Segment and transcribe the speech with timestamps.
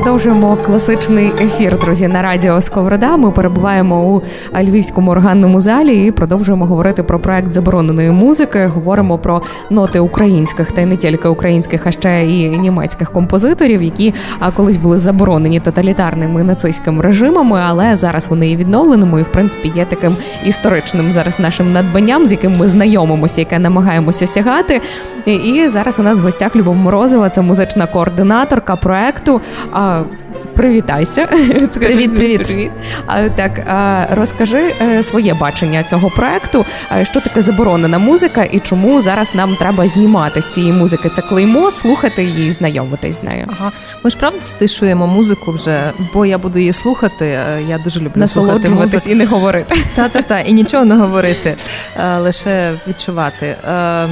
[0.00, 3.16] продовжуємо класичний ефір, друзі, на радіо Сковорода.
[3.16, 4.22] Ми перебуваємо у
[4.62, 8.66] львівському органному залі і продовжуємо говорити про проект забороненої музики.
[8.66, 14.14] Говоримо про ноти українських та й не тільки українських, а ще і німецьких композиторів, які
[14.56, 19.84] колись були заборонені тоталітарними нацистськими режимами, але зараз вони є відновленими і в принципі є
[19.84, 24.80] таким історичним зараз нашим надбанням, з яким ми знайомимося, яке намагаємося сягати.
[25.26, 29.40] І зараз у нас в гостях Любов Морозова, це музична координаторка проекту.
[30.60, 31.26] Привітайся.
[31.74, 32.42] Привіт, привіт.
[32.44, 32.70] привіт.
[33.34, 33.60] Так,
[34.10, 36.64] розкажи е, своє бачення цього проекту.
[37.02, 41.08] Що таке заборонена музика і чому зараз нам треба знімати з цієї музики?
[41.08, 43.46] Це клеймо, слухати її, і знайомитись з нею.
[43.50, 43.72] Ага.
[44.04, 47.24] Ми ж правда стишуємо музику вже, бо я буду її слухати.
[47.24, 49.10] Е, я дуже люблю слухати музику.
[49.10, 49.76] і не говорити.
[49.94, 51.56] Та-та-та, і нічого не говорити,
[51.96, 53.56] е, лише відчувати.
[53.68, 54.10] Ем,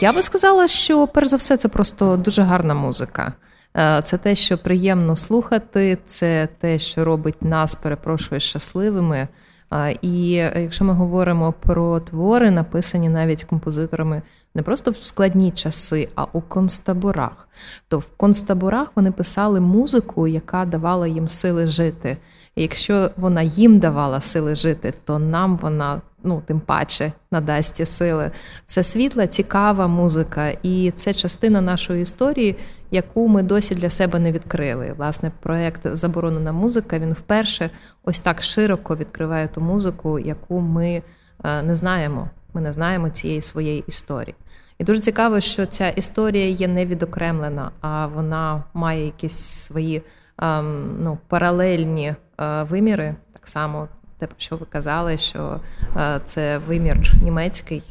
[0.00, 3.32] я би сказала, що перш за все це просто дуже гарна музика.
[3.76, 9.28] Е, це те, що приємно слухати, це те, що робить нас, перепрошую, щасливими.
[9.72, 14.22] Е, і якщо ми говоримо про твори, написані навіть композиторами
[14.54, 17.48] не просто в складні часи, а у концтаборах,
[17.88, 22.16] то в концтаборах вони писали музику, яка давала їм сили жити.
[22.56, 27.86] І якщо вона їм давала сили жити, то нам вона ну тим паче надасть ті
[27.86, 28.30] сили.
[28.66, 32.56] Це світла, цікава музика, і це частина нашої історії,
[32.90, 34.94] яку ми досі для себе не відкрили.
[34.96, 37.70] Власне, проект Заборонена музика він вперше
[38.04, 41.02] ось так широко відкриває ту музику, яку ми
[41.44, 42.30] е, не знаємо.
[42.54, 44.34] Ми не знаємо цієї своєї історії.
[44.78, 50.02] І дуже цікаво, що ця історія є не відокремлена, а вона має якісь свої
[50.38, 55.60] ем, ну, паралельні е, виміри, так само те, про що ви казали, що
[55.96, 57.82] е, це вимір німецький.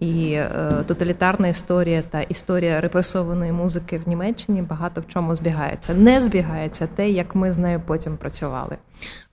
[0.00, 5.94] І е, тоталітарна історія та історія репресованої музики в Німеччині багато в чому збігається.
[5.94, 8.76] Не збігається те, як ми з нею потім працювали,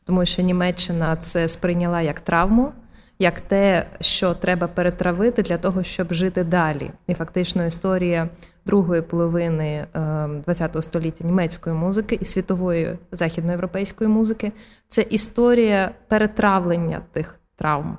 [0.05, 2.71] тому що Німеччина це сприйняла як травму
[3.19, 6.91] як те, що треба перетравити для того, щоб жити далі.
[7.07, 8.29] І фактично історія
[8.65, 9.85] другої половини
[10.47, 14.51] ХХ ем, століття німецької музики і світової західноєвропейської музики
[14.87, 17.97] це історія перетравлення тих травм.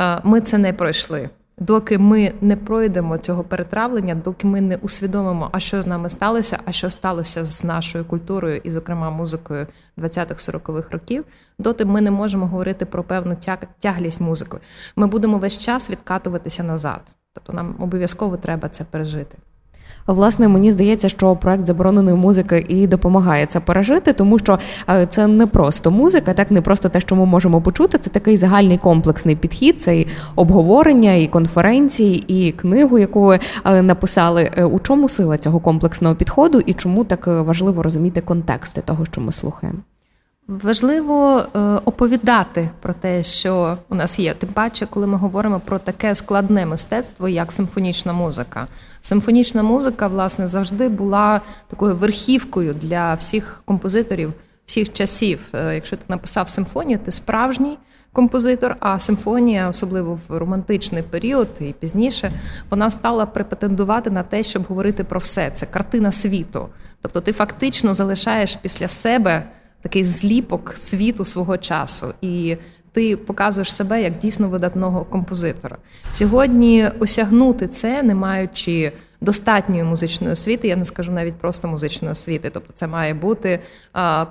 [0.00, 1.30] Е, ми це не пройшли.
[1.60, 6.58] Доки ми не пройдемо цього перетравлення, доки ми не усвідомимо, а що з нами сталося,
[6.64, 9.66] а що сталося з нашою культурою, і, зокрема, музикою
[9.98, 11.24] 20-х-40-х років,
[11.58, 13.36] доти ми не можемо говорити про певну
[13.78, 14.56] тяглість музики.
[14.96, 17.00] Ми будемо весь час відкатуватися назад.
[17.32, 19.38] Тобто нам обов'язково треба це пережити.
[20.08, 24.58] Власне, мені здається, що проект забороненої музики і допомагає це пережити, тому що
[24.88, 27.98] е, це не просто музика, так не просто те, що ми можемо почути.
[27.98, 29.80] Це такий загальний комплексний підхід.
[29.80, 34.50] Це і обговорення, і конференції, і книгу, яку ви е, написали.
[34.56, 39.20] Е, у чому сила цього комплексного підходу, і чому так важливо розуміти контексти того, що
[39.20, 39.78] ми слухаємо?
[40.48, 44.34] Важливо е, оповідати про те, що у нас є.
[44.34, 48.66] Тим паче, коли ми говоримо про таке складне мистецтво, як симфонічна музика.
[49.00, 54.32] Симфонічна музика, власне, завжди була такою верхівкою для всіх композиторів
[54.64, 55.40] всіх часів.
[55.54, 57.78] Е, якщо ти написав симфонію, ти справжній
[58.12, 62.32] композитор, а симфонія, особливо в романтичний період і пізніше,
[62.70, 65.50] вона стала препретендувати на те, щоб говорити про все.
[65.50, 66.68] Це картина світу.
[67.02, 69.42] Тобто, ти фактично залишаєш після себе
[69.80, 72.56] такий зліпок світу свого часу, і
[72.92, 75.76] ти показуєш себе як дійсно видатного композитора.
[76.12, 82.50] Сьогодні осягнути це, не маючи достатньої музичної освіти, я не скажу навіть просто музичної освіти.
[82.54, 83.60] Тобто, це має бути
[83.92, 84.26] а,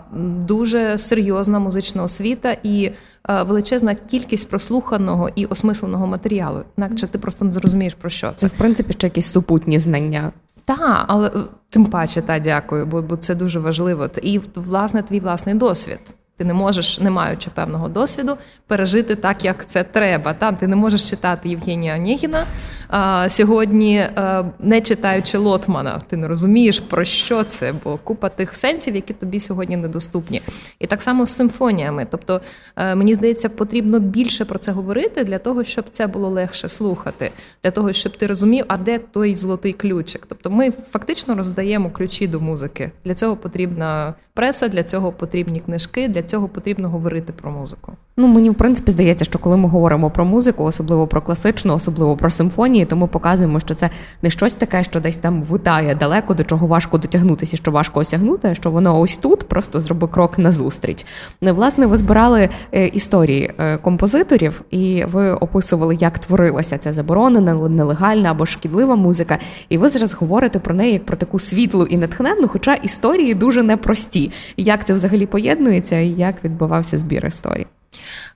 [0.47, 2.91] дуже серйозна музична освіта і
[3.23, 6.63] а, величезна кількість прослуханого і осмисленого матеріалу.
[6.77, 8.35] Інакше ти просто не зрозумієш про що це.
[8.35, 10.31] Це в принципі ще якісь супутні знання.
[10.67, 11.31] Так, але е,
[11.69, 14.09] тим паче та дякую, бо бо це дуже важливо.
[14.21, 15.99] І власне твій власний досвід.
[16.37, 18.37] Ти не можеш, не маючи певного досвіду,
[18.67, 20.33] пережити так, як це треба.
[20.33, 22.45] Там ти не можеш читати Євгенія Онєгіна
[22.89, 26.01] а, сьогодні, а, не читаючи Лотмана.
[26.09, 30.41] Ти не розумієш, про що це, бо купа тих сенсів, які тобі сьогодні недоступні.
[30.79, 32.07] І так само з симфоніями.
[32.11, 32.41] Тобто,
[32.75, 36.69] а, е, мені здається, потрібно більше про це говорити для того, щоб це було легше
[36.69, 37.31] слухати,
[37.63, 40.25] для того, щоб ти розумів, а де той золотий ключик.
[40.29, 42.91] Тобто, ми фактично роздаємо ключі до музики.
[43.05, 46.07] Для цього потрібна преса, для цього потрібні книжки.
[46.07, 47.93] для цього потрібно говорити про музику.
[48.19, 52.17] Ну, мені в принципі здається, що коли ми говоримо про музику, особливо про класичну, особливо
[52.17, 53.89] про симфонії, то ми показуємо, що це
[54.21, 58.47] не щось таке, що десь там витає далеко, до чого важко дотягнутися, що важко осягнути,
[58.47, 61.05] а що воно ось тут просто зроби крок назустріч.
[61.41, 67.53] Ну, власне, ви збирали е, історії е, композиторів, і ви описували, як творилася ця заборонена,
[67.53, 69.37] нелегальна або шкідлива музика.
[69.69, 73.63] І ви зараз говорите про неї як про таку світлу і натхненну, хоча історії дуже
[73.63, 74.26] непрості.
[74.57, 77.67] Як це взагалі поєднується, і як відбувався збір історій?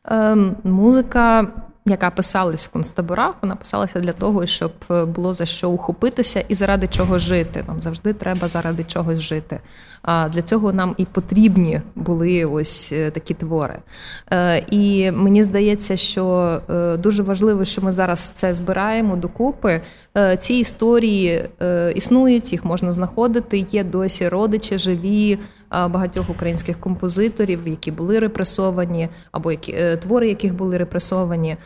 [0.06, 1.48] Ем, музика,
[1.86, 6.56] яка писалась в концтаборах, вона писалася для того, щоб е, було за що ухопитися і
[6.56, 7.64] заради чого жити.
[7.68, 9.60] Нам завжди треба заради чогось жити.
[10.02, 13.80] А для цього нам і потрібні були ось е, такі твори.
[14.32, 16.62] Е, і мені здається, що
[17.00, 19.82] дуже важливо, що ми зараз це збираємо докупи.
[20.40, 21.50] Ці історії
[21.96, 23.66] існують, їх можна знаходити.
[23.72, 25.40] Є досі родичі живі
[25.72, 31.58] багатьох українських композиторів, які були репресовані, або які е, твори, яких були репресовані.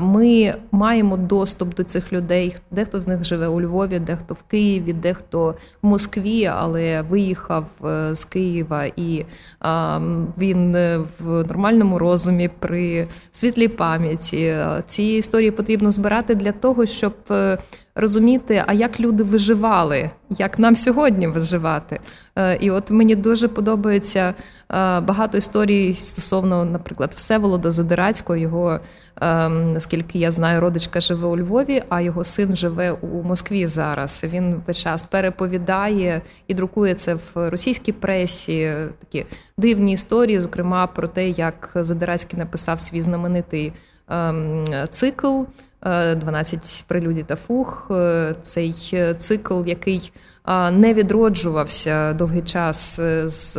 [0.00, 2.56] Ми маємо доступ до цих людей.
[2.70, 8.16] Дехто з них живе у Львові, дехто в Києві, дехто в Москві, але виїхав е,
[8.16, 9.24] з Києва, і
[10.38, 14.56] він е, в нормальному розумі при світлій пам'яті.
[14.86, 17.14] Ці історії потрібно збирати для того, щоб
[18.00, 22.00] розуміти, а як люди виживали, як нам сьогодні виживати.
[22.36, 24.34] Е, і от мені дуже подобається е,
[25.00, 28.36] багато історій стосовно, наприклад, Всеволода Задирацького.
[28.36, 28.80] Його,
[29.20, 34.24] ем, наскільки я знаю, родичка живе у Львові, а його син живе у Москві зараз.
[34.32, 38.72] Він весь час переповідає і друкує це в російській пресі.
[38.98, 39.26] Такі
[39.58, 43.72] дивні історії, зокрема про те, як Задирацький написав свій знаменитий
[44.08, 45.42] ем, цикл.
[45.82, 47.86] 12 прелюдій та фух.
[47.90, 48.72] Е, цей
[49.18, 50.12] цикл, який
[50.72, 53.58] не відроджувався довгий час е, з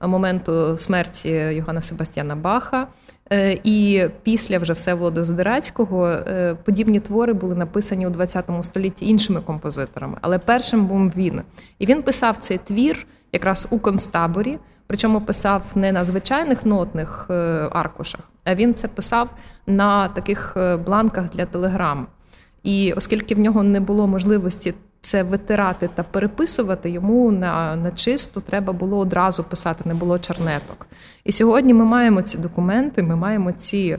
[0.00, 2.86] моменту смерті Йоганна Себастьяна Баха.
[3.32, 6.16] Е, і після вже Всеволода Задирацького
[6.64, 11.42] подібні твори були написані у 20 столітті іншими композиторами, але першим був він.
[11.78, 17.26] І він писав цей твір якраз у концтаборі, причому писав не на звичайних нотних
[17.72, 19.28] аркушах, а він це писав
[19.66, 22.06] на таких е, бланках для телеграм.
[22.62, 28.40] І оскільки в нього не було можливості це витирати та переписувати, йому на на чисту
[28.40, 30.86] треба було одразу писати, не було чернеток.
[31.24, 33.98] І сьогодні ми маємо ці документи, ми маємо ці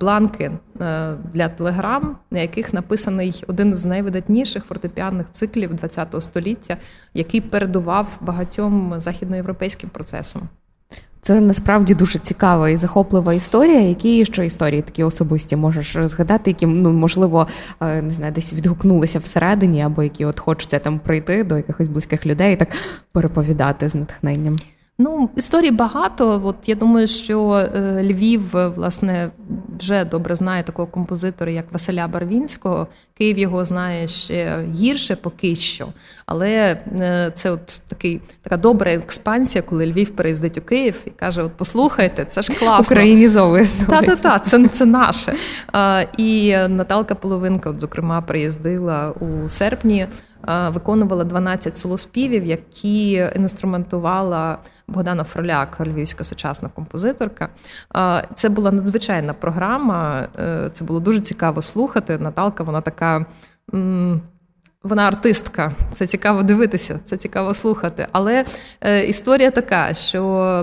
[0.00, 0.44] бланки
[0.80, 6.76] е, для телеграм, на яких написаний один з найвидатніших фортепіанних циклів ХХ століття,
[7.14, 10.42] який передував багатьом західноєвропейським процесам.
[11.22, 13.80] Це насправді дуже цікава і захоплива історія.
[13.80, 17.46] Які ще історії такі особисті можеш згадати, які ну можливо
[17.80, 22.26] е, не знаю, десь відгукнулися всередині, або які от хочеться там прийти до якихось близьких
[22.26, 22.68] людей і так
[23.12, 24.56] переповідати з натхненням.
[25.02, 26.40] Ну, історій багато.
[26.44, 28.42] От я думаю, що е, Львів
[28.76, 29.30] власне
[29.78, 32.86] вже добре знає такого композитора, як Василя Барвінського.
[33.18, 35.88] Київ його знає ще гірше поки що.
[36.26, 36.48] Але
[37.00, 41.52] е, це от такий така добра експансія, коли Львів переїздить у Київ і каже: От
[41.56, 42.94] послухайте, це ж класно.
[42.94, 45.34] Українізовує Та-та-та, це це наше.
[46.16, 50.06] І Наталка Половинка, от, зокрема, приїздила у серпні
[50.46, 54.58] виконувала 12 солоспівів, які інструментувала
[54.88, 57.48] Богдана Фроляк, львівська сучасна композиторка.
[58.34, 60.28] Це була надзвичайна програма.
[60.38, 62.18] Е, це було дуже цікаво слухати.
[62.18, 63.26] Наталка, вона така.
[64.82, 68.06] Вона артистка, це цікаво дивитися, це цікаво слухати.
[68.12, 68.44] Але
[68.80, 70.20] е, історія така, що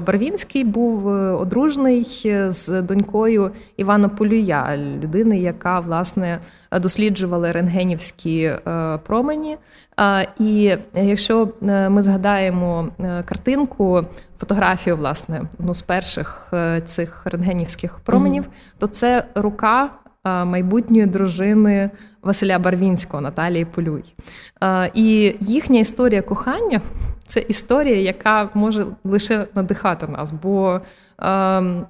[0.08, 2.04] Барвінський був е, одружений
[2.50, 6.40] з донькою Івана Полюя, людини, яка власне
[6.72, 8.60] досліджувала рентгенівські е,
[8.98, 9.58] промені.
[10.00, 14.06] Е, і якщо е, ми згадаємо е, картинку,
[14.40, 18.80] фотографію, власне, одну з перших е, цих рентгенівських променів, mm-hmm.
[18.80, 19.90] то це рука
[20.46, 21.90] майбутньої дружини
[22.22, 24.04] Василя Барвінського, Наталії Полюй.
[24.94, 26.82] І їхня історія кохання
[27.26, 30.34] це історія, яка може лише надихати нас.
[30.44, 30.82] Бо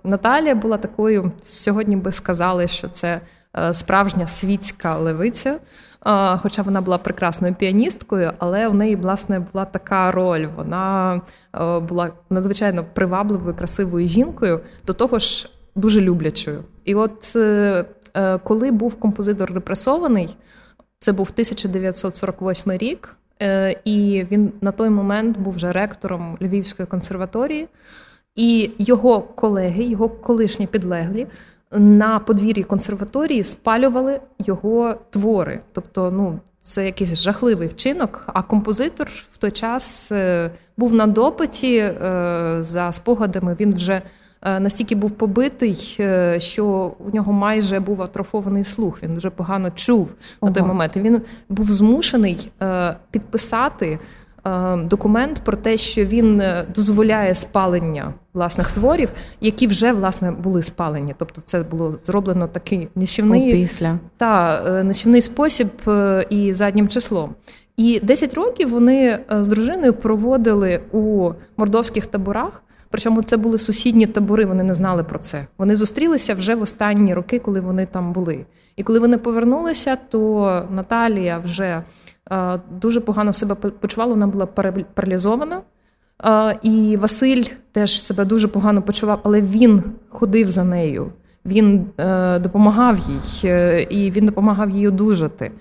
[0.03, 3.21] Наталія була такою, сьогодні би сказали, що це
[3.71, 5.59] справжня світська левиця.
[6.41, 10.47] Хоча вона була прекрасною піаністкою, але в неї, власне, була така роль.
[10.55, 11.21] Вона
[11.89, 16.63] була надзвичайно привабливою, красивою жінкою, до того ж дуже люблячою.
[16.85, 17.85] І от е, Е,
[18.43, 20.35] коли був композитор репресований,
[20.99, 27.67] це був 1948 рік, е, і він на той момент був вже ректором Львівської консерваторії,
[28.35, 31.27] і його колеги, його колишні підлеглі.
[31.71, 35.59] На подвір'ї консерваторії спалювали його твори.
[35.71, 38.23] Тобто, ну, це якийсь жахливий вчинок.
[38.27, 41.91] А композитор в той час е, був на допиті
[42.59, 43.55] за спогадами.
[43.59, 44.01] Він вже
[44.43, 45.99] настільки був побитий,
[46.37, 49.03] що у нього майже був атрофований слух.
[49.03, 50.49] Він дуже погано чув Ого.
[50.49, 50.97] на той момент.
[50.97, 52.51] І Він був змушений
[53.11, 53.99] підписати
[54.83, 56.43] документ про те, що він
[56.75, 59.09] дозволяє спалення власних творів,
[59.41, 61.15] які вже власне були спалені.
[61.17, 65.67] Тобто, це було зроблено такий нищівний після та нищівний спосіб
[66.29, 67.35] і заднім числом.
[67.77, 72.63] І 10 років вони з дружиною проводили у мордовських таборах.
[72.89, 75.45] Причому це були сусідні табори, вони не знали про це.
[75.57, 78.45] Вони зустрілися вже в останні роки, коли вони там були.
[78.75, 81.83] І коли вони повернулися, то Наталія вже
[82.31, 84.45] е, дуже погано себе почувала, вона була
[84.93, 85.61] паралізована.
[86.25, 91.11] Е, і Василь теж себе дуже погано почував, але він ходив за нею,
[91.45, 93.51] він е, допомагав їй,
[93.89, 95.51] і він допомагав їй одужати.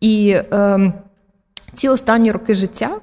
[0.00, 0.92] І ем,
[1.74, 3.00] ці останні роки життя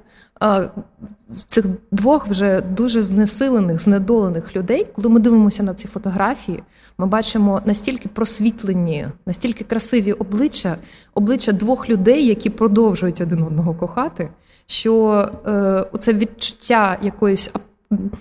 [1.46, 6.62] цих двох вже дуже знесилених, знедолених людей, коли ми дивимося на ці фотографії,
[6.98, 10.76] ми бачимо настільки просвітлені, настільки красиві обличчя,
[11.14, 14.28] обличчя двох людей, які продовжують один одного кохати,
[14.66, 17.54] що е, це відчуття якоїсь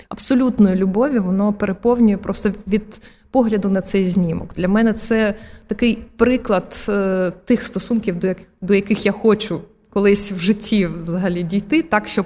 [0.09, 3.01] абсолютної любові, воно переповнює просто від.
[3.33, 4.53] Погляду на цей знімок.
[4.53, 5.35] Для мене це
[5.67, 9.61] такий приклад е, тих стосунків, до яких до яких я хочу
[9.93, 12.25] колись в житті взагалі дійти, так щоб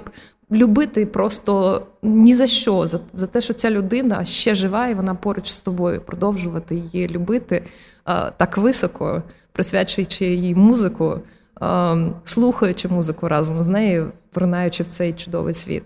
[0.52, 5.14] любити просто ні за що, за, за те, що ця людина ще жива, і вона
[5.14, 7.62] поруч з тобою, продовжувати її любити
[8.04, 11.18] а, так високо, присвячуючи їй музику,
[11.60, 15.82] а, слухаючи музику разом з нею, вринаючи в цей чудовий світ.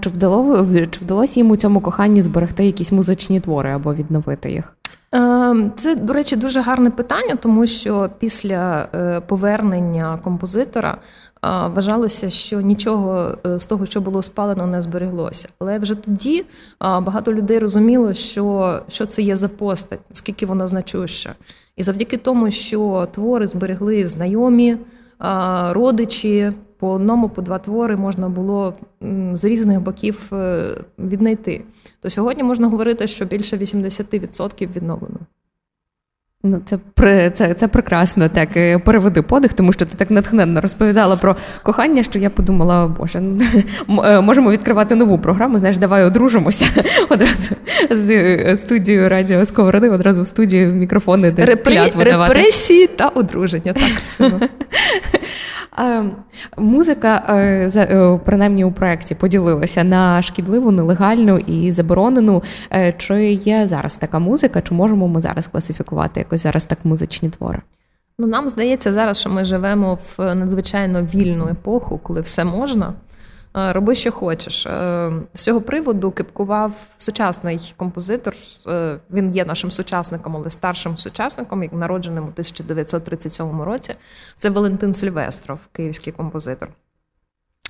[0.00, 4.76] Чи вдалося чи вдалося йому цьому коханні зберегти якісь музичні твори або відновити їх?
[5.12, 10.98] Ем, це, до речі, дуже гарне питання, тому що після е, повернення композитора
[11.42, 15.48] вважалося, що нічого е, з того, що було спалено, не збереглося.
[15.58, 16.44] Але вже тоді
[16.80, 21.34] багато людей розуміло, що що це є за постать, скільки вона значуща.
[21.76, 24.76] І завдяки тому, що твори зберегли знайомі,
[25.70, 28.74] родичі, по одному, по два твори можна було
[29.34, 30.64] з різних боків е,
[30.98, 31.64] віднайти.
[32.00, 35.18] То сьогодні можна говорити, що більше 80% відновлено.
[36.42, 36.78] Ну, це
[37.30, 42.02] це, це прекрасно так е, переведи подих, тому що ти так натхненно розповідала про кохання,
[42.02, 43.22] що я подумала, боже,
[44.04, 45.58] е, можемо відкривати нову програму.
[45.58, 46.66] Знаєш, давай одружимося
[47.08, 47.54] одразу
[47.90, 53.72] з студією радіо Сковороди, одразу в студію мікрофони де репресії та одруження.
[53.72, 54.40] Так красиво.
[56.56, 62.42] Музика, е, е, принаймні у проєкті, поділилася на шкідливу, нелегальну і заборонену.
[62.72, 64.62] Е, чи є зараз така музика?
[64.62, 67.62] Чи можемо ми зараз класифікувати якось зараз так музичні твори?
[68.18, 72.94] Ну, нам здається зараз, що ми живемо в надзвичайно вільну епоху, коли все можна.
[73.56, 74.66] Е, роби, що хочеш.
[74.66, 78.34] Е, з цього приводу кипкував сучасний композитор.
[78.66, 83.94] Е, він є нашим сучасником, але старшим сучасником, народженим у 1937 році.
[84.38, 86.68] Це Валентин Сильвестров, київський композитор.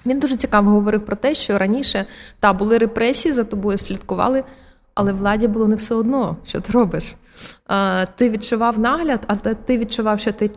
[0.07, 2.05] Він дуже цікаво говорив про те, що раніше
[2.41, 4.45] та були репресії, за тобою слідкували,
[4.95, 7.17] але владі було не все одно, що ти робиш.
[8.17, 10.51] Ти відчував нагляд, а ти відчував, що ти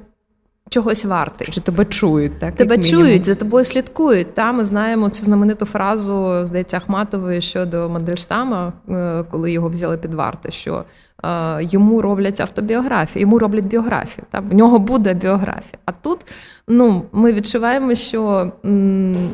[0.70, 1.48] чогось вартий.
[1.52, 2.56] Що тебе чують, так?
[2.56, 4.34] Тебе чують, за тобою слідкують.
[4.34, 10.14] Та ми знаємо цю знамениту фразу, здається, Ахматової щодо Мандельштама, е, коли його взяли під
[10.14, 10.84] варти, що
[11.24, 14.26] е, йому роблять автобіографію, йому роблять біографію.
[14.32, 14.40] Та?
[14.40, 15.78] В нього буде біографія.
[15.86, 16.20] А тут
[16.68, 18.52] ну, ми відчуваємо, що.
[18.66, 19.30] М-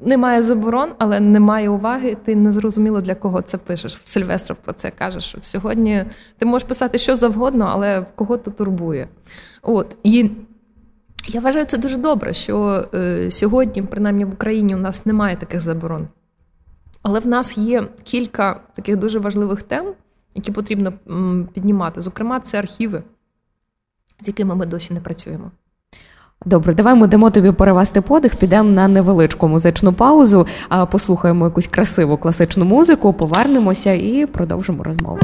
[0.00, 2.16] немає заборон, але немає уваги.
[2.24, 4.00] Ти не зрозуміло для кого це пишеш.
[4.04, 6.04] Сильвестров про це каже, що сьогодні
[6.38, 9.08] ти можеш писати що завгодно, але кого то турбує.
[9.62, 10.30] От і
[11.28, 15.60] я вважаю це дуже добре, що е, сьогодні, принаймні в Україні, у нас немає таких
[15.60, 16.08] заборон.
[17.02, 19.92] Але в нас є кілька таких дуже важливих тем,
[20.34, 20.92] які потрібно
[21.52, 22.02] піднімати.
[22.02, 23.02] Зокрема, це архіви,
[24.20, 25.50] з якими ми досі не працюємо.
[26.46, 30.46] Добре, давай ми дамо тобі перевести подих, підемо на невеличку музичну паузу,
[30.90, 35.18] послухаємо якусь красиву класичну музику, повернемося і продовжимо розмову.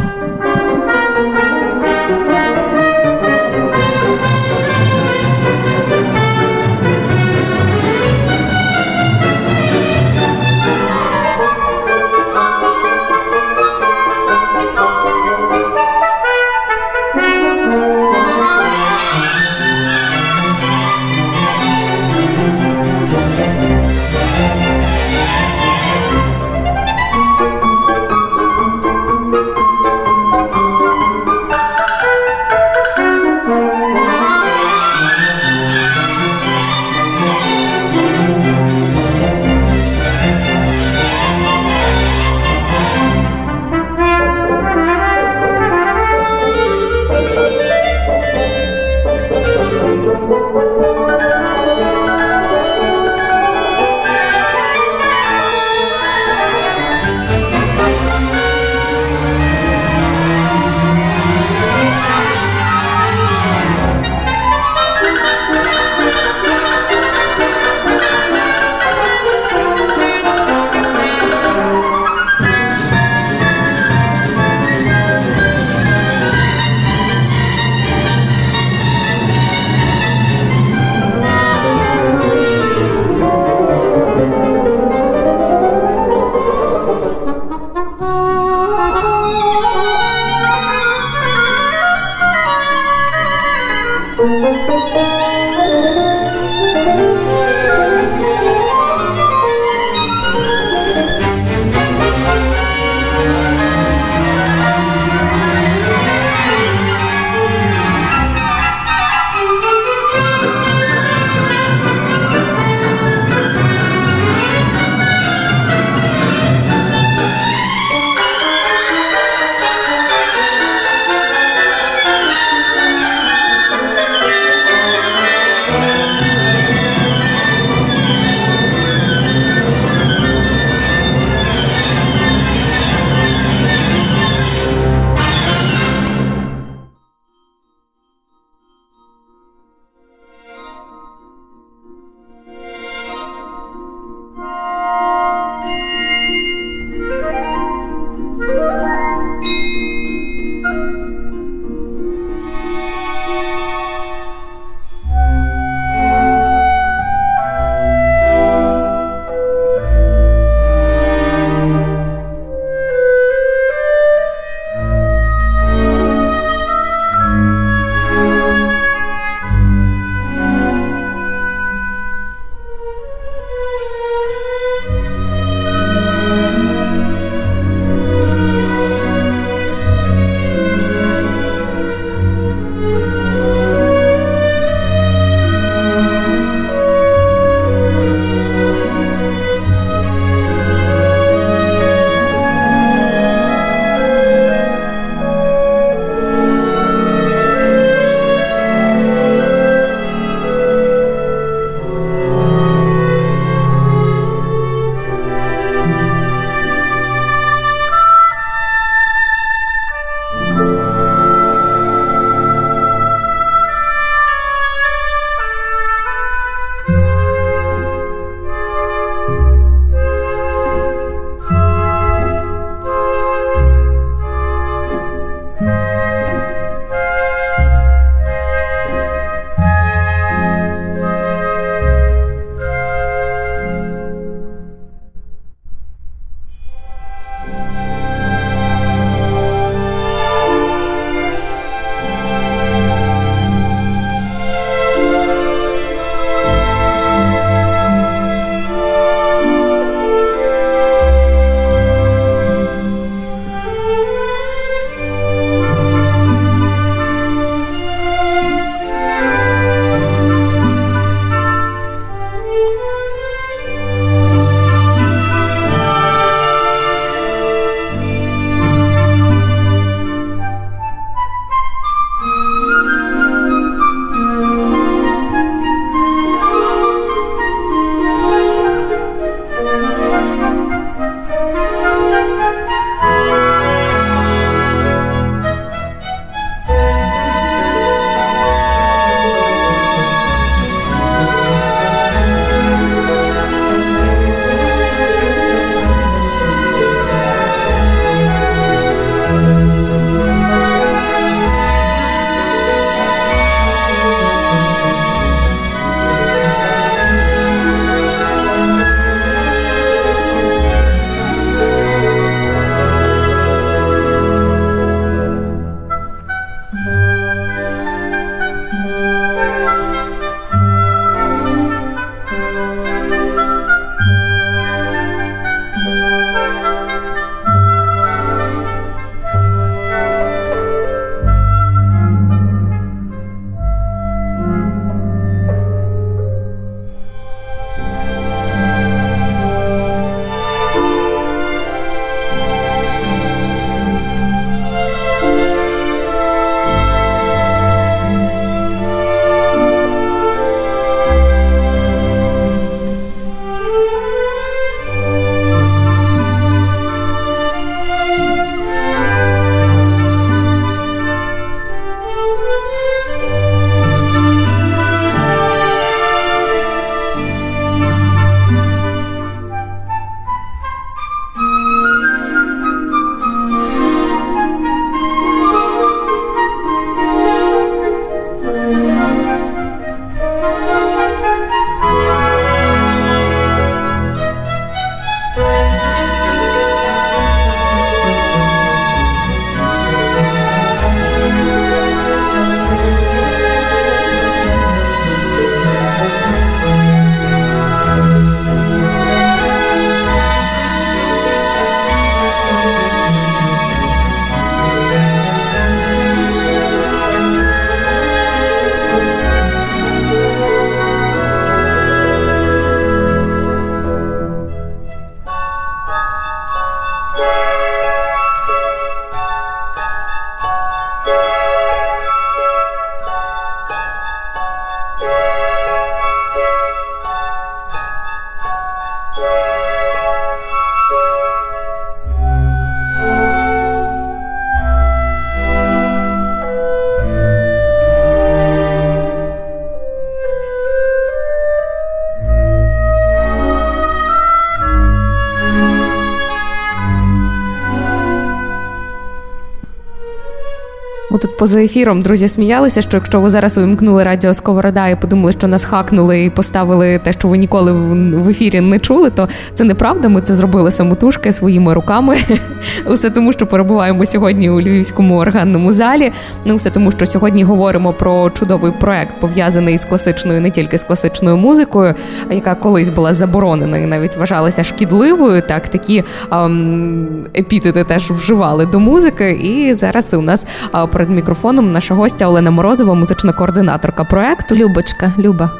[451.16, 455.48] вот поза ефіром друзі сміялися, що якщо ви зараз увімкнули радіо Сковорода і подумали, що
[455.48, 457.72] нас хакнули і поставили те, що ви ніколи
[458.12, 460.08] в ефірі не чули, то це неправда.
[460.08, 462.16] Ми це зробили самотужки своїми руками.
[462.86, 466.12] Усе тому, що перебуваємо сьогодні у львівському органному залі.
[466.44, 470.84] Ну, все тому, що сьогодні говоримо про чудовий проект, пов'язаний з класичною, не тільки з
[470.84, 471.94] класичною музикою,
[472.30, 475.42] яка колись була забороненою, і навіть вважалася шкідливою.
[475.42, 479.30] Так такі ем, епітети теж вживали до музики.
[479.30, 480.46] І зараз у нас
[480.92, 484.54] перед мікрофоном наша гостя Олена Морозова, музична координаторка проекту.
[484.54, 485.50] Любочка, Люба.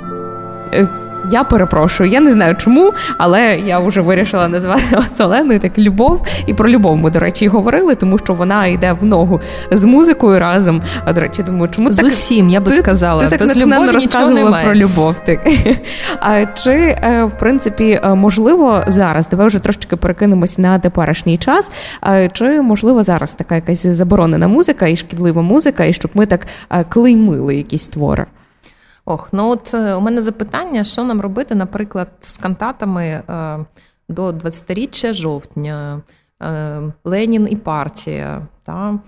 [1.31, 6.27] Я перепрошую, я не знаю чому, але я вже вирішила назвати вас Оленою так любов.
[6.47, 10.41] І про любов ми, до речі, говорили, тому що вона йде в ногу з музикою
[10.41, 10.83] разом.
[11.05, 13.23] А до речі, думаю, чому з так усім, я би ти, сказала.
[13.23, 15.15] Ти так Без любові розказувала про любов.
[15.25, 15.49] Так.
[16.21, 19.29] А чи е, в принципі е, можливо зараз?
[19.29, 21.73] Давай вже трошечки перекинемось на теперішній час.
[22.33, 26.85] Чи можливо зараз така якась заборонена музика і шкідлива музика, і щоб ми так е,
[26.89, 28.27] клеймили якісь твори?
[29.09, 33.23] Ох, ну от е, у мене запитання, що нам робити, наприклад, з кантатами е,
[34.09, 36.03] до 20-річчя жовтня,
[36.43, 38.99] е, Ленін і партія, та,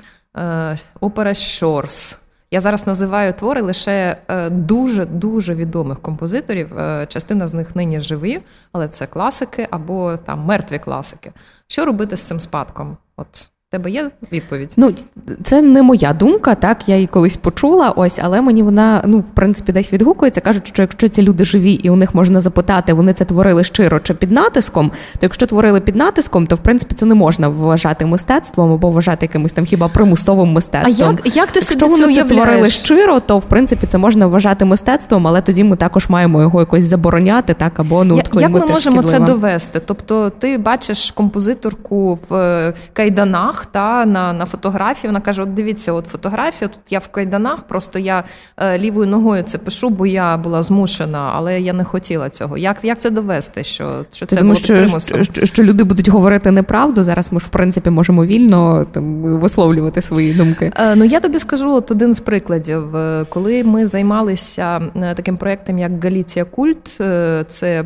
[1.00, 2.18] опера Щорс.
[2.50, 4.16] Я зараз називаю твори лише
[4.50, 6.72] дуже дуже відомих композиторів.
[7.08, 8.40] Частина з них нині живі,
[8.72, 11.32] але це класики або там мертві класики.
[11.66, 12.96] Що робити з цим спадком?
[13.16, 14.74] От Тебе є відповідь?
[14.76, 14.94] Ну
[15.42, 17.90] це не моя думка, так я її колись почула.
[17.90, 20.40] Ось, але мені вона ну в принципі десь відгукується.
[20.40, 24.00] кажуть, що якщо ці люди живі і у них можна запитати, вони це творили щиро
[24.00, 28.06] чи під натиском, то якщо творили під натиском, то в принципі це не можна вважати
[28.06, 31.08] мистецтвом або вважати якимось там хіба примусовим мистецтвом.
[31.08, 33.98] А як як ти якщо собі це вони це творили щиро, то в принципі це
[33.98, 38.40] можна вважати мистецтвом, але тоді ми також маємо його якось забороняти, так або ну я,
[38.40, 39.26] як ми можемо шкідливо.
[39.26, 39.80] це довести?
[39.80, 45.08] Тобто, ти бачиш композиторку в е, кайданах кайданах та на на фотографії.
[45.08, 48.24] Вона каже: От дивіться, от фотографія, тут я в кайданах, просто я
[48.56, 52.58] е, лівою ногою це пишу, бо я була змушена, але я не хотіла цього.
[52.58, 53.64] Як як це довести?
[53.64, 55.24] Що що це Тому, було що, примусом?
[55.24, 57.02] Що, що люди будуть говорити неправду?
[57.02, 60.70] Зараз ми ж в принципі можемо вільно там висловлювати свої думки.
[60.76, 65.36] Е, ну я тобі скажу от один з прикладів, е, коли ми займалися е, таким
[65.36, 67.00] проєктом, як Галіція Культ,
[67.48, 67.84] це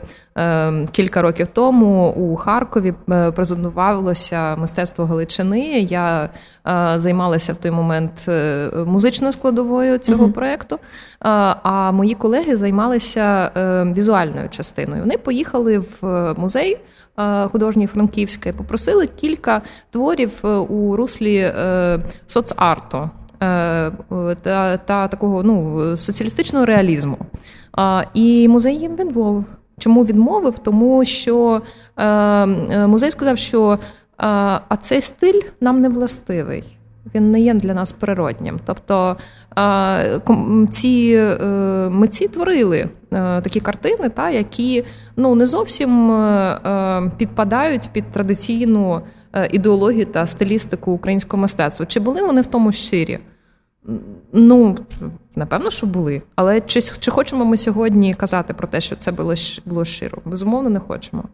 [0.92, 5.60] кілька років тому у Харкові е, презентувалося мистецтво Галичини.
[5.80, 6.28] Я е,
[6.96, 10.78] займалася в той момент е, музичною складовою цього uh проєкту,
[11.20, 13.50] а мої колеги займалися
[13.96, 15.02] візуальною частиною.
[15.02, 16.78] Вони поїхали в музей.
[17.52, 20.30] Художній Франківська попросили кілька творів
[20.68, 21.52] у руслі
[22.26, 23.10] соцарту
[24.42, 27.18] та та такого ну, соціалістичного реалізму.
[28.14, 29.44] І музей їм відмовив.
[29.82, 30.58] Чому відмовив?
[30.58, 31.62] Тому що
[31.96, 33.78] е, е, музей сказав, що е,
[34.18, 36.78] а цей стиль нам не властивий.
[37.14, 38.60] Він не є для нас природнім.
[38.64, 39.16] Тобто
[40.70, 41.20] ці
[41.90, 44.84] митці творили такі картини, та, які
[45.16, 46.08] ну, не зовсім
[47.16, 49.00] підпадають під традиційну
[49.50, 51.86] ідеологію та стилістику українського мистецтва.
[51.86, 53.18] Чи були вони в тому щирі?
[54.32, 54.76] Ну,
[55.36, 56.22] напевно, що були.
[56.36, 59.34] Але чи чи хочемо ми сьогодні казати про те, що це було
[59.66, 60.18] було щиро?
[60.24, 61.24] Безумовно, не хочемо.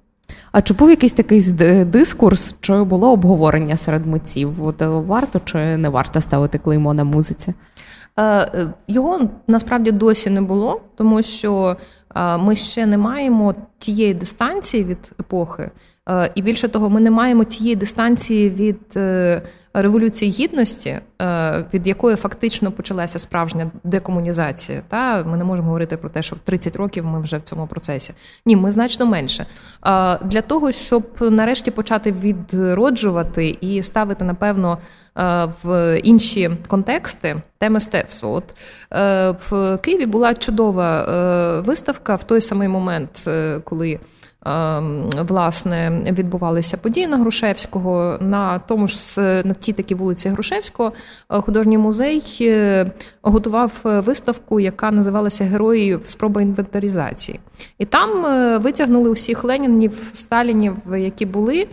[0.52, 1.52] А чи був якийсь такий
[1.84, 4.64] дискурс, чи було обговорення серед митців?
[4.64, 7.54] От е, варто чи не варто ставити клеймо на музиці?
[8.16, 11.76] Е, е, його насправді досі не було, тому що
[12.38, 15.70] ми ще не маємо тієї дистанції від епохи,
[16.34, 18.98] і більше того, ми не маємо тієї дистанції від
[19.82, 24.82] революції гідності, е, від якої фактично почалася справжня декомунізація.
[24.88, 28.12] Та ми не можемо говорити про те, що 30 років ми вже в цьому процесі.
[28.46, 29.46] Ні, ми значно менше.
[30.24, 34.78] Для того щоб нарешті почати відроджувати і ставити, напевно,
[35.18, 38.32] е, в інші контексти те мистецтво.
[38.32, 38.44] От
[38.92, 41.04] е, в Києві була чудова
[41.60, 43.30] виставка в той самий момент,
[43.64, 43.98] коли.
[44.48, 48.18] Ем, власне відбувалися події на Грушевського.
[48.20, 50.92] На тому ж на тій такій вулиці Грушевського
[51.30, 52.90] е, художній музей е,
[53.22, 57.40] готував виставку, яка називалася Герої спроба інвентаризації.
[57.78, 61.66] І там е, витягнули усіх Ленінів, Сталінів, які були,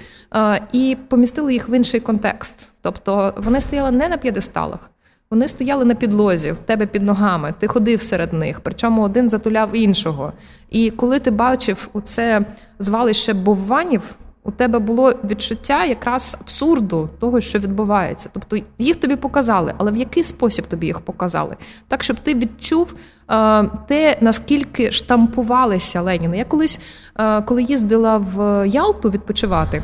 [0.71, 2.69] і помістили їх в інший контекст.
[2.81, 4.89] Тобто вони стояли не на п'єдесталах.
[5.31, 9.75] Вони стояли на підлозі, в тебе під ногами, ти ходив серед них, причому один затуляв
[9.75, 10.33] іншого.
[10.69, 12.45] І коли ти бачив оце
[12.79, 18.29] звалище бовванів, у тебе було відчуття якраз абсурду того, що відбувається.
[18.33, 21.55] Тобто їх тобі показали, але в який спосіб тобі їх показали?
[21.87, 22.95] Так, щоб ти відчув
[23.31, 26.37] е, те, наскільки штампувалися Леніни.
[26.37, 26.79] Я колись,
[27.19, 29.83] е, коли їздила в Ялту відпочивати.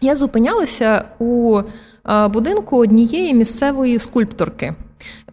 [0.00, 1.60] я зупинялася у
[2.30, 4.74] будинку однієї місцевої скульпторки.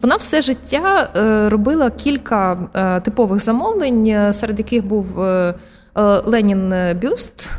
[0.02, 1.08] Вона все життя
[1.50, 2.56] робила кілька
[3.04, 5.06] типових замовлень, серед яких був
[6.24, 7.50] Ленін Бюст,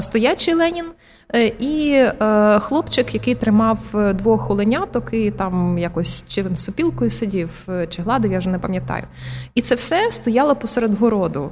[0.00, 0.86] стоячий Ленін.
[1.34, 7.10] Е, і е, хлопчик, який тримав е, двох оленяток, і там якось чи він сопілкою
[7.10, 7.50] сидів,
[7.88, 9.02] чи гладив, я вже не пам'ятаю.
[9.54, 11.50] І це все стояло посеред городу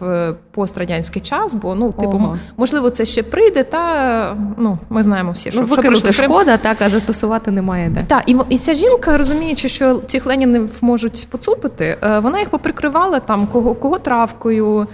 [0.00, 2.38] в пострадянський час, бо ну, типу, Ого.
[2.56, 6.88] можливо, це ще прийде, та ну ми знаємо всі, що ну, викинути шкода, так а
[6.88, 8.02] застосувати немає де.
[8.06, 13.46] Так, і і ця жінка, розуміючи, що цих ленінів можуть поцупити, вона їх поприкривала там
[13.46, 14.86] кого кого травкою,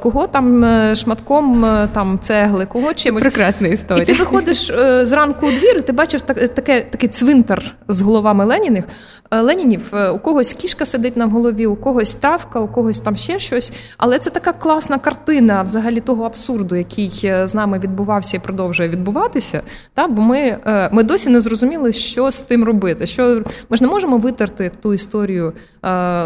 [0.00, 0.64] кого там
[0.96, 3.22] шматком там цегли, кого чимось.
[3.22, 4.02] Прекрасно прекрасна історія.
[4.02, 8.44] І ти виходиш е, зранку у двір, і ти бачив таке, такий цвинтар з головами
[8.44, 8.84] Ленінів.
[9.30, 13.16] Е, Ленінів, е, у когось кішка сидить на голові, у когось травка, у когось там
[13.16, 13.72] ще щось.
[13.98, 19.62] Але це така класна картина взагалі того абсурду, який з нами відбувався і продовжує відбуватися.
[19.94, 20.08] Та?
[20.08, 20.58] Бо ми
[20.92, 23.06] ми досі не зрозуміли, що з тим робити.
[23.06, 25.52] Що Ми ж не можемо витерти ту історію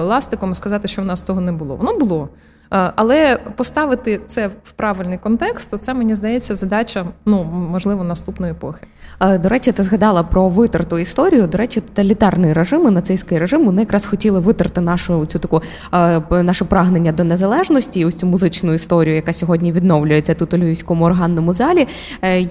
[0.02, 1.76] ластиком і сказати, що в нас того не було.
[1.76, 2.28] Воно було.
[2.72, 8.86] Е, але поставити це в правильний контекст, це мені здається задача, ну можливо, наступної епохи.
[9.20, 11.46] Е, до речі, ти згадала про витерту історію.
[11.46, 16.64] До речі, тоталітарний режим, нацистський режим, вони якраз хотіли витерти нашу цю таку е, наше
[16.64, 21.88] прагнення до незалежності, ось цю музичну історію, яка сьогодні відновлюється тут у Львівському органному залі.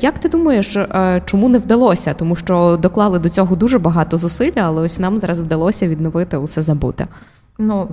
[0.02, 0.78] Як ти думаєш,
[1.26, 2.14] чому не вдалося?
[2.14, 6.62] Тому що доклали до цього дуже багато зусиль, але ось нам зараз вдалося відновити усе
[6.62, 7.08] забуте.
[7.62, 7.90] Ну,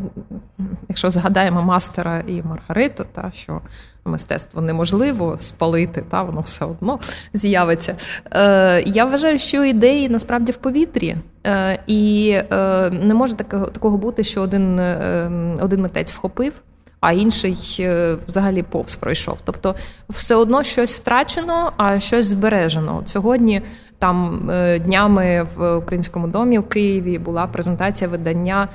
[0.88, 3.60] якщо згадаємо мастера і Маргариту, та що
[4.04, 6.98] мистецтво неможливо спалити, та воно все одно
[7.32, 7.96] з'явиться.
[8.32, 13.96] Е, Я вважаю, що ідеї насправді в повітрі, Е, і е, не може такого такого
[13.96, 16.52] бути, що один, е, один митець вхопив.
[17.00, 19.38] А інший е, взагалі повз пройшов.
[19.44, 19.74] Тобто,
[20.08, 22.98] все одно щось втрачено, а щось збережено.
[22.98, 23.62] От Сьогодні
[23.98, 28.68] там е, днями в українському домі в Києві була презентація видання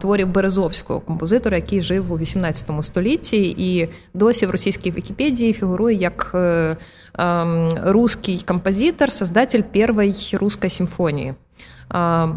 [0.00, 6.30] творів Березовського композитора, який жив у 18 столітті, і досі в російській Вікіпедії фігурує як
[6.34, 6.76] е,
[7.18, 11.34] ем, русський композитор, создатель першої русської симфонії.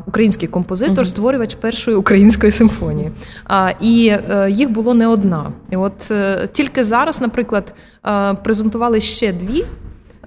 [0.07, 3.11] Український композитор, створювач першої української симфонії.
[3.81, 5.51] І е, їх було не одна.
[5.69, 6.11] І от
[6.51, 7.73] тільки зараз, наприклад,
[8.43, 9.65] презентували ще дві.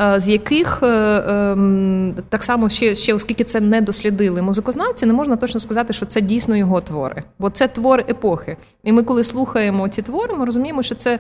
[0.03, 5.13] Е, з яких е, ем, так само ще, ще оскільки це не дослідили музикознавці, не
[5.13, 8.57] можна точно сказати, що це дійсно його твори, бо це твори епохи.
[8.85, 11.19] І ми, коли слухаємо ці твори, ми розуміємо, що це е,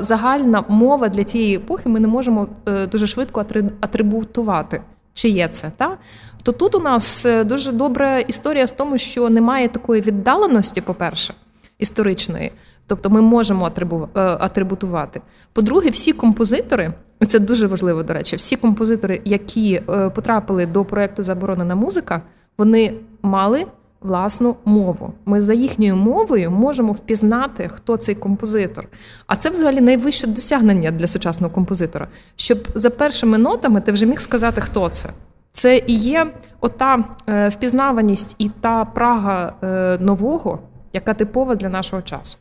[0.00, 1.88] загальна мова для тієї епохи.
[1.88, 2.48] Ми не можемо
[2.92, 3.44] дуже швидко
[3.80, 4.82] атрибутувати,
[5.14, 5.70] чи є це.
[5.76, 5.96] Та?
[6.42, 11.34] То тут у нас дуже добра історія в тому, що немає такої віддаленості, по-перше,
[11.78, 12.52] історичної.
[12.86, 13.70] Тобто ми можемо
[14.14, 15.20] атрибутувати.
[15.52, 16.92] По-друге, всі композитори.
[17.26, 18.36] Це дуже важливо, до речі.
[18.36, 22.22] Всі композитори, які е, потрапили до проекту Заборонена музика,
[22.58, 23.66] вони мали
[24.00, 25.12] власну мову.
[25.26, 28.88] Ми за їхньою мовою можемо впізнати, хто цей композитор.
[29.26, 32.08] А це взагалі найвище досягнення для сучасного композитора.
[32.36, 35.08] Щоб за першими нотами ти вже міг сказати, хто це.
[35.52, 40.58] Це і є ота е, впізнаваність і та прага е, нового,
[40.92, 42.38] яка типова для нашого часу.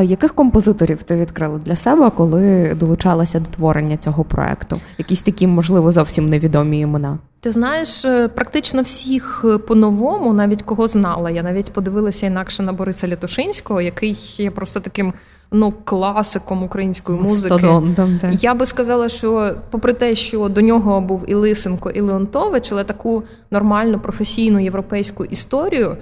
[0.00, 4.80] Яких композиторів ти відкрила для себе, коли долучалася до творення цього проекту?
[4.98, 7.18] Якісь такі, можливо, зовсім невідомі імена?
[7.42, 11.30] Ти знаєш, е, практично всіх е, по-новому, навіть кого знала.
[11.30, 15.12] Я навіть подивилася інакше на Бориса Лятушинського, який є просто таким
[15.52, 17.54] ну класиком української музики.
[18.20, 18.42] так.
[18.42, 22.84] Я би сказала, що попри те, що до нього був і Лисенко, і Леонтович, але
[22.84, 25.96] таку нормальну професійну європейську історію.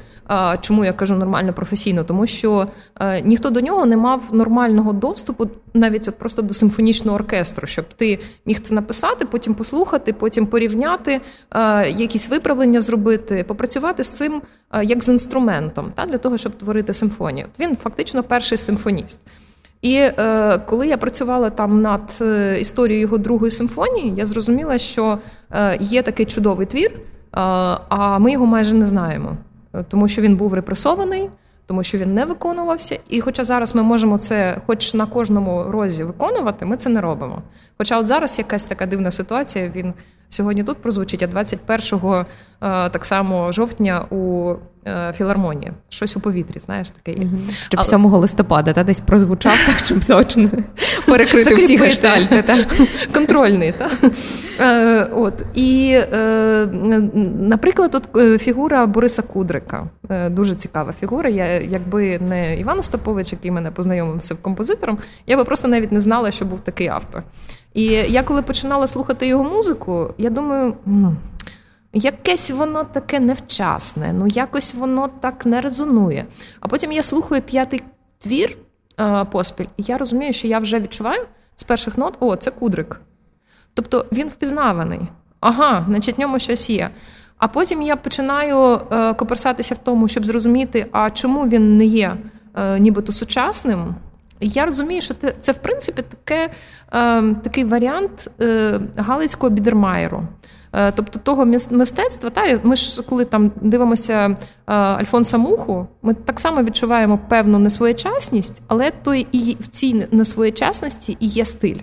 [0.61, 2.05] Чому я кажу нормально професійно?
[2.05, 2.67] Тому що
[3.01, 7.85] е, ніхто до нього не мав нормального доступу, навіть от просто до симфонічного оркестру, щоб
[7.85, 14.43] ти міг це написати, потім послухати, потім порівняти, е, якісь виправлення зробити, попрацювати з цим
[14.73, 17.47] е, як з інструментом, та для того, щоб творити симфонію.
[17.55, 19.19] От Він фактично перший симфоніст.
[19.83, 25.19] І е, коли я працювала там над е, історією його другої симфонії, я зрозуміла, що
[25.81, 26.91] є такий чудовий твір,
[27.33, 29.37] а ми його майже не знаємо,
[29.89, 31.31] тому що він був репресований,
[31.71, 32.99] тому що він не виконувався.
[33.09, 37.43] І хоча зараз ми можемо це, хоч на кожному розі виконувати, ми це не робимо.
[37.79, 39.95] Хоча от зараз якась така дивна ситуація, він
[40.31, 42.25] сьогодні тут прозвучить, а 21 е,
[42.89, 44.53] так само жовтня у
[44.87, 45.73] е, філармонії.
[45.89, 47.21] Щось у повітрі, знаєш, таке.
[47.21, 47.39] Угу.
[47.61, 50.49] Щоб 7 листопада та десь прозвучав, так, щоб точно
[51.07, 52.43] перекрити всі гештальти.
[52.43, 52.67] Та.
[53.15, 53.73] Контрольний.
[53.73, 53.91] Та?
[54.61, 55.35] Е, от.
[55.55, 56.01] І,
[57.41, 59.89] наприклад, тут фігура Бориса Кудрика.
[60.31, 61.29] Дуже цікава фігура.
[61.29, 66.01] Я, Якби не Іван Остапович, який мене познайомився з композитором, я би просто навіть не
[66.01, 67.23] знала, що був такий автор.
[67.81, 70.75] І я коли починала слухати його музику, я думаю.
[71.93, 76.25] Якесь воно таке невчасне, ну якось воно так не резонує.
[76.61, 77.83] А потім я слухаю п'ятий
[78.19, 78.57] твір
[79.01, 83.01] е, поспіль, і я розумію, що я вже відчуваю з перших нот, о, це кудрик.
[83.75, 85.01] Тобто він впізнаваний.
[85.41, 86.91] Ага, значить, в ньому щось є.
[87.39, 92.17] А потім я починаю е, коперсатися в тому, щоб зрозуміти, а чому він не є
[92.55, 93.95] е, нібито сучасним.
[94.41, 96.51] Я розумію, що це, в принципі, таке,
[96.93, 100.29] е, такий варіант е, Галицького бідермайеру.
[100.73, 106.41] Е, тобто того мистецтва, та ми ж коли там дивимося е, Альфонса Муху, ми так
[106.41, 111.79] само відчуваємо певну несвоєчасність, але то і в цій несвоєчасності і є стиль.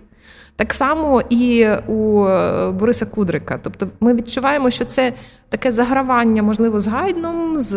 [0.56, 2.24] Так само і у
[2.72, 3.60] Бориса Кудрика.
[3.64, 5.14] Тобто ми відчуваємо, що це
[5.50, 7.76] таке загравання, можливо, з гайдном, з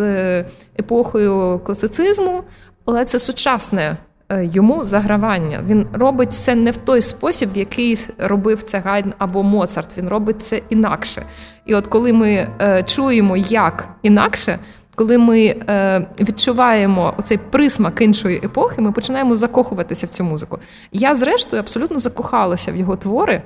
[0.80, 2.42] епохою класицизму,
[2.84, 3.96] але це сучасне
[4.30, 5.64] йому загравання.
[5.66, 9.98] Він робить це не в той спосіб, в який робив це Гайден або Моцарт.
[9.98, 11.22] Він робить це інакше.
[11.66, 14.58] І от коли ми е, чуємо, як інакше.
[14.94, 20.58] Коли ми е, відчуваємо оцей присмак іншої епохи, ми починаємо закохуватися в цю музику.
[20.92, 23.42] Я, зрештою, абсолютно закохалася в його твори, е,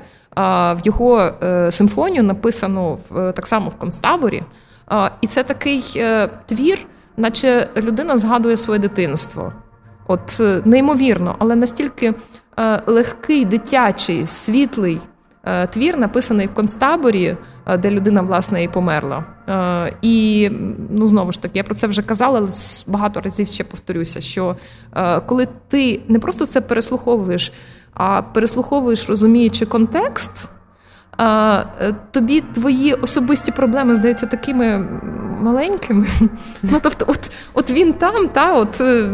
[0.75, 4.43] в його е, симфонію, написану в так само в концтаборі.
[4.93, 6.79] Е, і це такий е, твір,
[7.17, 9.53] наче людина згадує своє дитинство.
[10.07, 12.15] От е, неймовірно, але настільки
[12.59, 15.01] е, легкий, дитячий, світлий
[15.45, 17.37] е, твір, написаний в концтаборі,
[17.79, 19.25] де людина власне і померла.
[20.03, 20.51] І
[20.91, 22.49] ну знову ж таки, я про це вже казала, але
[22.87, 24.57] багато разів ще повторюся: що
[25.27, 27.53] коли ти не просто це переслуховуєш,
[27.95, 30.49] а переслуховуєш, розуміючи контекст.
[32.11, 34.89] Тобі твої особисті проблеми здаються такими
[35.41, 36.07] маленькими.
[36.63, 39.11] Ну тобто, от от він там, та от е,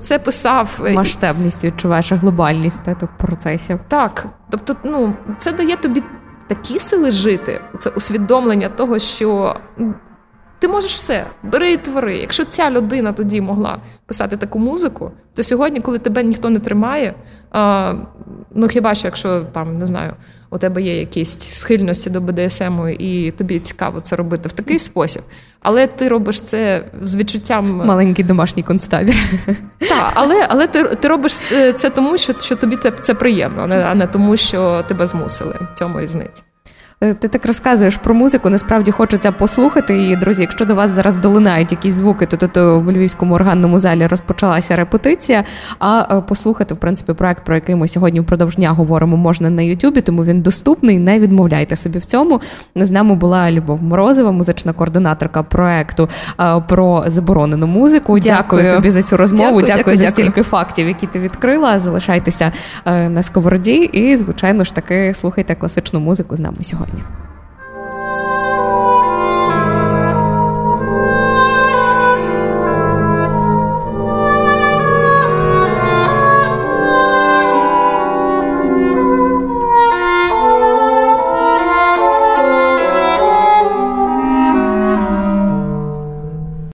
[0.00, 3.80] це писав масштабність відчуваєш глобальність та, процесів.
[3.88, 6.02] Так, тобто, ну це дає тобі
[6.48, 9.56] такі сили жити, це усвідомлення того, що.
[10.58, 12.16] Ти можеш все, бери і твори.
[12.16, 17.14] Якщо ця людина тоді могла писати таку музику, то сьогодні, коли тебе ніхто не тримає,
[17.50, 17.94] а,
[18.54, 20.12] ну хіба що, якщо там не знаю,
[20.50, 25.22] у тебе є якісь схильності до БДСМу, і тобі цікаво це робити в такий спосіб,
[25.62, 29.14] але ти робиш це з відчуттям маленький домашній концтабір.
[29.78, 31.38] Так, але але ти ти робиш
[31.74, 35.54] це тому, що що тобі це приємно, а не тому, що тебе змусили.
[35.74, 36.42] В цьому різниця.
[37.02, 40.08] Е, ти так розказуєш про музику, насправді хочеться послухати.
[40.08, 44.06] І, друзі, якщо до вас зараз долинають якісь звуки, то тут в Львівському органному залі
[44.06, 45.44] розпочалася репетиція.
[45.78, 49.62] А е, послухати, в принципі, проект, про який ми сьогодні впродовж дня говоримо, можна на
[49.62, 50.98] Ютубі, тому він доступний.
[50.98, 52.40] Не відмовляйте собі в цьому.
[52.76, 56.08] З нами була Любов Морозова, музична координаторка проекту
[56.40, 58.18] е, про заборонену музику.
[58.18, 59.44] Дякую, дякую тобі за цю розмову.
[59.44, 61.78] Дякую, дякую, дякую за стільки фактів, які ти відкрила.
[61.78, 62.52] Залишайтеся
[62.86, 66.89] на сковороді, і звичайно ж таки слухайте класичну музику з нами сьогодні.
[66.90, 67.29] tygodnia.